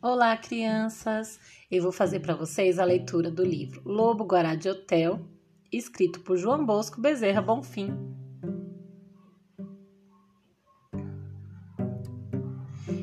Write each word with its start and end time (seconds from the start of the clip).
Olá, 0.00 0.36
crianças! 0.36 1.40
Eu 1.68 1.82
vou 1.82 1.90
fazer 1.90 2.20
para 2.20 2.36
vocês 2.36 2.78
a 2.78 2.84
leitura 2.84 3.32
do 3.32 3.42
livro 3.44 3.82
Lobo 3.84 4.22
Guará 4.22 4.54
de 4.54 4.68
Hotel, 4.68 5.28
escrito 5.72 6.20
por 6.20 6.36
João 6.36 6.64
Bosco 6.64 7.00
Bezerra 7.00 7.42
Bonfim. 7.42 7.88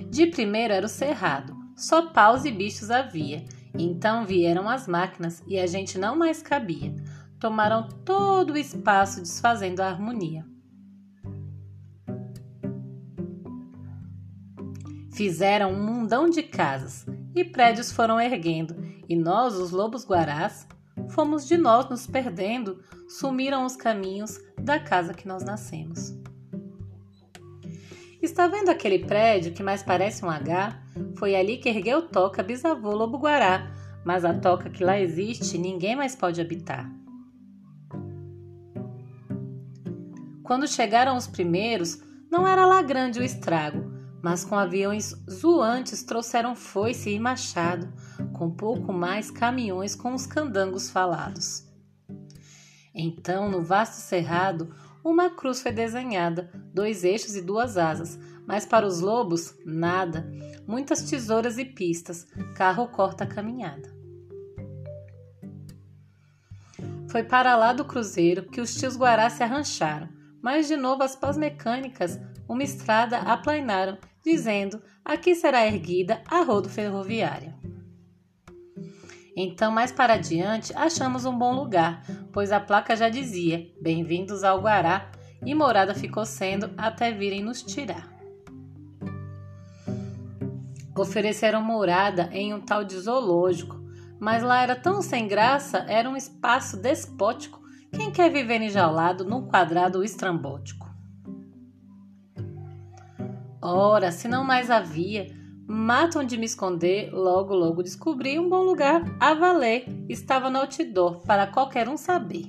De 0.09 0.25
primeiro 0.27 0.73
era 0.73 0.85
o 0.85 0.89
cerrado, 0.89 1.53
só 1.75 2.13
paus 2.13 2.45
e 2.45 2.51
bichos 2.51 2.89
havia. 2.89 3.43
Então 3.77 4.25
vieram 4.25 4.69
as 4.69 4.87
máquinas 4.87 5.43
e 5.45 5.59
a 5.59 5.67
gente 5.67 5.97
não 5.97 6.15
mais 6.15 6.41
cabia. 6.41 6.95
Tomaram 7.41 7.89
todo 8.05 8.53
o 8.53 8.57
espaço, 8.57 9.21
desfazendo 9.21 9.81
a 9.81 9.89
harmonia. 9.89 10.45
Fizeram 15.15 15.71
um 15.71 15.81
mundão 15.81 16.29
de 16.29 16.43
casas 16.43 17.05
e 17.33 17.41
prédios 17.41 17.89
foram 17.89 18.19
erguendo, 18.19 18.75
e 19.07 19.15
nós, 19.15 19.55
os 19.55 19.71
lobos 19.71 20.05
guarás, 20.05 20.67
fomos 21.07 21.47
de 21.47 21.55
nós 21.55 21.89
nos 21.89 22.05
perdendo, 22.05 22.83
sumiram 23.07 23.65
os 23.65 23.77
caminhos 23.77 24.37
da 24.59 24.77
casa 24.77 25.13
que 25.13 25.25
nós 25.25 25.41
nascemos. 25.41 26.13
Está 28.21 28.49
vendo 28.49 28.67
aquele 28.67 29.05
prédio 29.05 29.53
que 29.53 29.63
mais 29.63 29.81
parece 29.81 30.25
um 30.25 30.29
H? 30.29 30.83
Foi 31.17 31.33
ali 31.33 31.59
que 31.59 31.69
ergueu 31.69 32.09
toca 32.09 32.43
bisavô 32.43 32.93
lobo 32.93 33.17
guará, 33.17 33.73
mas 34.03 34.25
a 34.25 34.33
toca 34.33 34.69
que 34.69 34.83
lá 34.83 34.99
existe 34.99 35.57
ninguém 35.57 35.95
mais 35.95 36.13
pode 36.13 36.41
habitar. 36.41 36.91
Quando 40.43 40.67
chegaram 40.67 41.15
os 41.15 41.25
primeiros, 41.25 42.03
não 42.29 42.45
era 42.45 42.65
lá 42.65 42.81
grande 42.81 43.19
o 43.19 43.23
estrago, 43.23 43.94
mas 44.25 44.43
com 44.43 44.55
aviões 44.55 45.13
zoantes 45.29 46.01
trouxeram 46.01 46.55
foice 46.55 47.11
e 47.11 47.19
machado, 47.19 47.93
com 48.33 48.49
pouco 48.49 48.91
mais 48.91 49.29
caminhões 49.29 49.93
com 49.93 50.15
os 50.15 50.25
candangos 50.25 50.89
falados. 50.89 51.63
Então, 52.91 53.51
no 53.51 53.61
vasto 53.61 54.01
cerrado, 54.01 54.75
uma 55.03 55.29
cruz 55.29 55.61
foi 55.61 55.71
desenhada, 55.71 56.49
dois 56.73 57.03
eixos 57.03 57.35
e 57.35 57.41
duas 57.43 57.77
asas, 57.77 58.17
mas 58.47 58.65
para 58.65 58.87
os 58.87 58.99
lobos, 58.99 59.53
nada. 59.63 60.27
Muitas 60.65 61.03
tesouras 61.03 61.59
e 61.59 61.65
pistas, 61.65 62.25
carro 62.55 62.87
corta 62.87 63.25
a 63.25 63.27
caminhada. 63.27 63.93
Foi 67.11 67.23
para 67.23 67.55
lá 67.55 67.73
do 67.73 67.85
cruzeiro 67.85 68.41
que 68.49 68.59
os 68.59 68.73
tios 68.73 68.97
Guará 68.97 69.29
se 69.29 69.43
arrancharam, 69.43 70.09
mas 70.41 70.67
de 70.67 70.75
novo 70.75 71.03
as 71.03 71.15
pás 71.15 71.37
mecânicas 71.37 72.19
uma 72.47 72.63
estrada 72.63 73.19
aplainaram 73.19 73.99
dizendo: 74.25 74.81
Aqui 75.03 75.35
será 75.35 75.65
erguida 75.67 76.21
a 76.27 76.41
rodo 76.41 76.67
ferroviária. 76.67 77.55
Então, 79.37 79.71
mais 79.71 79.91
para 79.91 80.13
adiante, 80.13 80.73
achamos 80.75 81.25
um 81.25 81.37
bom 81.37 81.53
lugar, 81.53 82.03
pois 82.33 82.51
a 82.51 82.59
placa 82.59 82.95
já 82.95 83.09
dizia: 83.09 83.69
Bem-vindos 83.79 84.43
ao 84.43 84.61
Guará, 84.61 85.11
e 85.45 85.53
morada 85.53 85.93
ficou 85.93 86.25
sendo 86.25 86.71
até 86.77 87.11
virem 87.11 87.43
nos 87.43 87.61
tirar. 87.61 88.11
Ofereceram 90.97 91.61
morada 91.61 92.29
em 92.31 92.53
um 92.53 92.61
tal 92.61 92.83
de 92.83 92.97
zoológico, 92.97 93.75
mas 94.17 94.41
lá 94.41 94.63
era 94.63 94.75
tão 94.77 95.01
sem 95.01 95.27
graça, 95.27 95.85
era 95.89 96.09
um 96.09 96.15
espaço 96.15 96.77
despótico. 96.77 97.61
Quem 97.91 98.11
quer 98.11 98.31
viver 98.31 98.61
enjaulado 98.61 99.25
num 99.25 99.45
quadrado 99.45 100.03
estrambótico? 100.03 100.84
Ora, 103.67 104.11
se 104.11 104.27
não 104.27 104.43
mais 104.43 104.69
havia, 104.69 105.35
mato 105.67 106.19
onde 106.19 106.37
me 106.37 106.45
esconder, 106.45 107.11
logo, 107.11 107.55
logo 107.55 107.81
descobri 107.81 108.37
um 108.37 108.47
bom 108.47 108.61
lugar 108.61 109.01
a 109.19 109.33
valer. 109.33 109.85
Estava 110.07 110.51
no 110.51 110.59
outdoor, 110.59 111.21
para 111.25 111.47
qualquer 111.47 111.89
um 111.89 111.97
saber. 111.97 112.45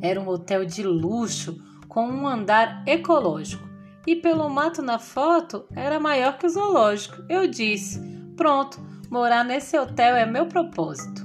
Era 0.00 0.20
um 0.20 0.26
hotel 0.26 0.64
de 0.64 0.82
luxo, 0.82 1.56
com 1.86 2.04
um 2.04 2.26
andar 2.26 2.82
ecológico. 2.84 3.62
E 4.04 4.16
pelo 4.16 4.48
mato 4.48 4.82
na 4.82 4.98
foto, 4.98 5.66
era 5.76 6.00
maior 6.00 6.36
que 6.36 6.46
o 6.46 6.50
zoológico. 6.50 7.22
Eu 7.28 7.46
disse: 7.46 8.00
pronto, 8.36 8.80
morar 9.08 9.44
nesse 9.44 9.78
hotel 9.78 10.16
é 10.16 10.26
meu 10.26 10.46
propósito. 10.46 11.24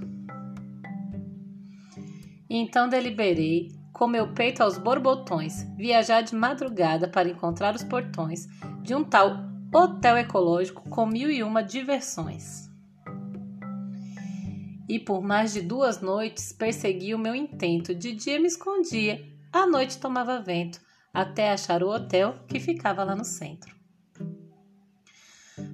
Então 2.47 2.87
deliberei 2.87 3.76
com 3.97 4.07
meu 4.07 4.31
peito 4.33 4.61
aos 4.61 4.77
borbotões, 4.77 5.63
viajar 5.75 6.21
de 6.21 6.35
madrugada 6.35 7.07
para 7.07 7.27
encontrar 7.27 7.73
os 7.75 7.83
portões 7.83 8.47
de 8.81 8.93
um 8.93 9.03
tal 9.03 9.37
hotel 9.73 10.17
ecológico 10.17 10.87
com 10.87 11.05
mil 11.05 11.29
e 11.31 11.43
uma 11.43 11.63
diversões. 11.63 12.69
E 14.87 14.99
por 14.99 15.21
mais 15.21 15.51
de 15.51 15.61
duas 15.61 15.99
noites 15.99 16.53
persegui 16.53 17.13
o 17.13 17.19
meu 17.19 17.35
intento. 17.35 17.93
De 17.93 18.13
dia 18.13 18.39
me 18.39 18.47
escondia, 18.47 19.21
à 19.51 19.65
noite 19.65 19.97
tomava 19.97 20.39
vento, 20.39 20.79
até 21.13 21.51
achar 21.51 21.83
o 21.83 21.89
hotel 21.89 22.35
que 22.47 22.59
ficava 22.59 23.03
lá 23.03 23.15
no 23.15 23.25
centro. 23.25 23.75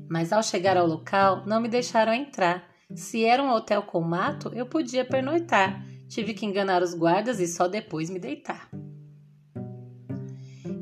Mas 0.09 0.31
ao 0.31 0.41
chegar 0.41 0.77
ao 0.77 0.87
local, 0.87 1.43
não 1.45 1.59
me 1.59 1.67
deixaram 1.67 2.13
entrar. 2.13 2.63
Se 2.95 3.25
era 3.25 3.43
um 3.43 3.51
hotel 3.51 3.83
com 3.83 4.01
mato, 4.01 4.49
eu 4.55 4.65
podia 4.65 5.05
pernoitar 5.05 5.92
Tive 6.07 6.33
que 6.33 6.45
enganar 6.45 6.81
os 6.81 6.93
guardas 6.93 7.39
e 7.39 7.47
só 7.47 7.67
depois 7.67 8.09
me 8.09 8.19
deitar. 8.19 8.69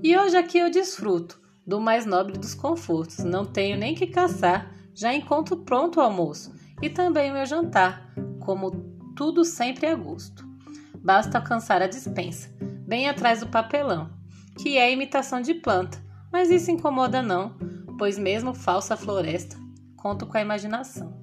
E 0.04 0.18
hoje 0.18 0.36
aqui 0.36 0.58
eu 0.58 0.72
desfruto 0.72 1.40
do 1.66 1.80
mais 1.80 2.06
nobre 2.06 2.38
dos 2.38 2.54
confortos. 2.54 3.20
Não 3.20 3.46
tenho 3.46 3.78
nem 3.78 3.94
que 3.96 4.08
caçar, 4.08 4.74
já 4.94 5.14
encontro 5.14 5.58
pronto 5.58 5.98
o 5.98 6.02
almoço 6.02 6.54
e 6.82 6.90
também 6.90 7.30
o 7.30 7.34
meu 7.34 7.46
jantar, 7.46 8.14
como 8.40 8.72
tudo 9.16 9.46
sempre 9.46 9.86
a 9.88 9.96
gosto. 9.96 10.46
Basta 11.04 11.38
alcançar 11.38 11.82
a 11.82 11.88
dispensa, 11.88 12.50
bem 12.88 13.08
atrás 13.08 13.40
do 13.40 13.48
papelão, 13.48 14.10
que 14.58 14.78
é 14.78 14.92
imitação 14.92 15.42
de 15.42 15.54
planta, 15.54 16.04
mas 16.32 16.50
isso 16.50 16.72
incomoda 16.72 17.22
não, 17.22 17.56
pois 17.98 18.18
mesmo 18.18 18.54
falsa 18.54 18.98
floresta, 18.98 19.58
conto 19.96 20.26
com 20.26 20.38
a 20.38 20.42
imaginação. 20.42 21.20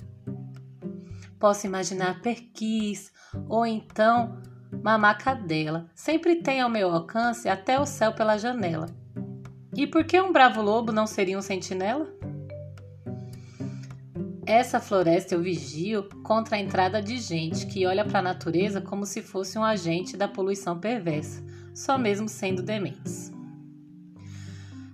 Posso 1.39 1.67
imaginar 1.67 2.21
perquis 2.21 3.13
ou 3.49 3.65
então 3.65 4.41
mamacadela. 4.83 5.91
Sempre 5.95 6.37
tem 6.37 6.61
ao 6.61 6.69
meu 6.69 6.91
alcance 6.91 7.49
até 7.49 7.79
o 7.79 7.87
céu 7.87 8.13
pela 8.13 8.37
janela. 8.37 8.87
E 9.75 9.87
por 9.87 10.05
que 10.05 10.21
um 10.21 10.33
bravo 10.33 10.61
lobo 10.61 10.93
não 10.93 11.07
seria 11.07 11.39
um 11.39 11.43
sentinela? 11.43 12.07
Essa 14.45 14.81
floresta 14.81 15.35
eu 15.35 15.43
vigio 15.43 16.09
contra 16.23 16.57
a 16.57 16.59
entrada 16.59 17.03
de 17.03 17.19
gente 17.19 17.67
que 17.67 17.85
olha 17.87 18.03
para 18.03 18.21
a 18.21 18.23
natureza 18.23 18.81
como 18.81 19.05
se 19.05 19.21
fosse 19.21 19.59
um 19.59 19.63
agente 19.63 20.17
da 20.17 20.27
poluição 20.27 20.81
perversa, 20.81 21.45
só 21.75 21.99
mesmo 21.99 22.29
sendo 22.31 22.63
dementes. 22.63 23.31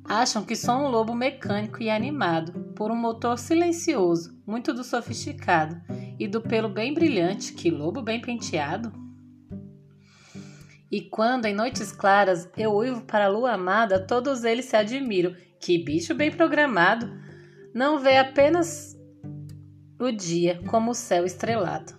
Acham 0.05 0.45
que 0.45 0.57
sou 0.57 0.75
um 0.75 0.89
lobo 0.89 1.15
mecânico 1.15 1.81
e 1.81 1.89
animado 1.89 2.53
por 2.75 2.91
um 2.91 2.97
motor 2.97 3.39
silencioso, 3.39 4.37
muito 4.45 4.75
do 4.75 4.83
sofisticado, 4.83 5.81
e 6.19 6.29
do 6.29 6.41
pelo 6.41 6.69
bem 6.69 6.95
brilhante, 6.95 7.53
que 7.53 7.71
lobo 7.71 8.03
bem 8.03 8.21
penteado. 8.21 8.93
E 10.91 11.01
quando 11.01 11.47
em 11.47 11.55
noites 11.55 11.91
claras 11.91 12.49
eu 12.57 12.73
uivo 12.75 13.03
para 13.03 13.27
a 13.27 13.29
lua 13.29 13.53
amada, 13.53 14.07
todos 14.07 14.45
eles 14.45 14.67
se 14.67 14.77
admiram. 14.77 15.35
Que 15.59 15.79
bicho 15.79 16.15
bem 16.15 16.31
programado! 16.31 17.11
Não 17.75 17.99
vê 17.99 18.17
apenas 18.17 18.97
o 19.99 20.13
dia 20.13 20.63
como 20.69 20.93
o 20.93 20.95
céu 20.95 21.25
estrelado. 21.25 21.95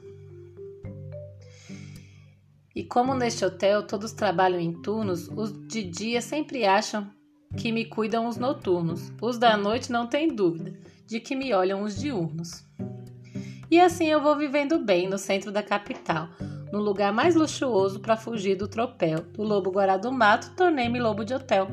E 2.74 2.84
como 2.84 3.14
neste 3.14 3.44
hotel 3.44 3.86
todos 3.88 4.12
trabalham 4.12 4.60
em 4.60 4.82
turnos, 4.82 5.28
os 5.30 5.52
de 5.68 5.84
dia 5.84 6.22
sempre 6.22 6.66
acham 6.66 7.10
que 7.58 7.72
me 7.72 7.86
cuidam 7.86 8.28
os 8.28 8.38
noturnos. 8.38 9.12
Os 9.22 9.38
da 9.38 9.58
noite 9.58 9.92
não 9.92 10.08
têm 10.08 10.34
dúvida 10.34 10.74
de 11.06 11.20
que 11.20 11.36
me 11.36 11.54
olham 11.54 11.84
os 11.84 11.98
diurnos. 11.98 12.66
E 13.70 13.80
assim 13.80 14.06
eu 14.06 14.22
vou 14.22 14.36
vivendo 14.38 14.78
bem 14.78 15.08
no 15.10 15.18
centro 15.18 15.52
da 15.52 15.64
capital, 15.64 16.30
no 16.72 16.80
lugar 16.80 17.12
mais 17.12 17.36
luxuoso 17.36 18.00
para 18.00 18.16
fugir 18.16 18.56
do 18.56 18.68
tropel. 18.68 19.20
Do 19.34 19.44
lobo 19.44 19.72
guará 19.72 19.98
do 19.98 20.12
mato, 20.12 20.56
tornei-me 20.56 21.00
lobo 21.00 21.26
de 21.26 21.34
hotel. 21.34 21.68